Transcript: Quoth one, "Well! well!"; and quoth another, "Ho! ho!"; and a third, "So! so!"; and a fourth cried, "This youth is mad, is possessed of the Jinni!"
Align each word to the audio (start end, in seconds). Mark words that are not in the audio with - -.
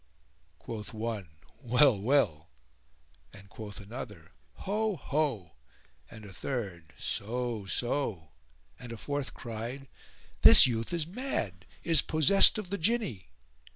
Quoth 0.57 0.95
one, 0.95 1.29
"Well! 1.59 1.95
well!"; 1.95 2.49
and 3.33 3.47
quoth 3.49 3.79
another, 3.79 4.31
"Ho! 4.65 4.95
ho!"; 4.95 5.51
and 6.09 6.25
a 6.25 6.33
third, 6.33 6.93
"So! 6.97 7.67
so!"; 7.67 8.31
and 8.79 8.91
a 8.91 8.97
fourth 8.97 9.35
cried, 9.35 9.87
"This 10.41 10.65
youth 10.65 10.91
is 10.91 11.05
mad, 11.05 11.67
is 11.83 12.01
possessed 12.01 12.57
of 12.57 12.71
the 12.71 12.79
Jinni!" 12.79 13.27